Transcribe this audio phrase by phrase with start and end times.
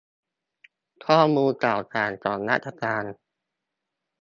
[1.05, 3.03] ข้อมูลข่าวสารของราชการ